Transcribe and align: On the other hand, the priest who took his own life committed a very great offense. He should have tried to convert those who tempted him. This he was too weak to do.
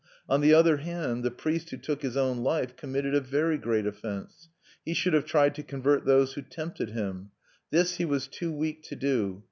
On 0.27 0.41
the 0.41 0.51
other 0.51 0.77
hand, 0.77 1.21
the 1.23 1.29
priest 1.29 1.69
who 1.69 1.77
took 1.77 2.01
his 2.01 2.17
own 2.17 2.39
life 2.39 2.75
committed 2.75 3.13
a 3.13 3.19
very 3.21 3.59
great 3.59 3.85
offense. 3.85 4.49
He 4.83 4.95
should 4.95 5.13
have 5.13 5.25
tried 5.25 5.53
to 5.53 5.61
convert 5.61 6.05
those 6.05 6.33
who 6.33 6.41
tempted 6.41 6.89
him. 6.89 7.29
This 7.69 7.97
he 7.97 8.05
was 8.05 8.25
too 8.27 8.51
weak 8.51 8.81
to 8.85 8.95
do. 8.95 9.39